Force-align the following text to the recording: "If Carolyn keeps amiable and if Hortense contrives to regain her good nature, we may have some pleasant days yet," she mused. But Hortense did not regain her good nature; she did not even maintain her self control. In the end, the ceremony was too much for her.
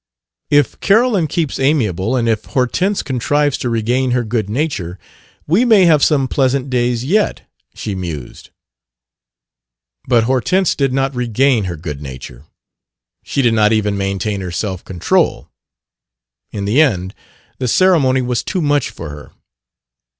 "If 0.49 0.79
Carolyn 0.79 1.27
keeps 1.27 1.59
amiable 1.59 2.15
and 2.15 2.27
if 2.27 2.45
Hortense 2.45 3.03
contrives 3.03 3.55
to 3.59 3.69
regain 3.69 4.09
her 4.17 4.23
good 4.23 4.49
nature, 4.49 4.97
we 5.45 5.63
may 5.63 5.85
have 5.85 6.03
some 6.03 6.27
pleasant 6.27 6.71
days 6.71 7.05
yet," 7.05 7.43
she 7.75 7.93
mused. 7.93 8.49
But 10.07 10.23
Hortense 10.23 10.73
did 10.73 10.91
not 10.91 11.13
regain 11.13 11.65
her 11.65 11.77
good 11.77 12.01
nature; 12.01 12.45
she 13.23 13.43
did 13.43 13.53
not 13.53 13.73
even 13.73 13.95
maintain 13.95 14.41
her 14.41 14.49
self 14.49 14.83
control. 14.83 15.51
In 16.49 16.65
the 16.65 16.81
end, 16.81 17.13
the 17.59 17.67
ceremony 17.67 18.23
was 18.23 18.41
too 18.41 18.63
much 18.63 18.89
for 18.89 19.11
her. 19.11 19.33